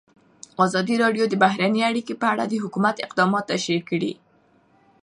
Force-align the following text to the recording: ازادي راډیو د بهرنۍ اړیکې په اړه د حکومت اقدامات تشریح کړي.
ازادي 0.65 0.95
راډیو 1.03 1.25
د 1.29 1.33
بهرنۍ 1.43 1.81
اړیکې 1.89 2.13
په 2.21 2.25
اړه 2.33 2.43
د 2.47 2.53
حکومت 2.63 2.95
اقدامات 3.05 3.43
تشریح 3.51 3.81
کړي. 3.89 4.13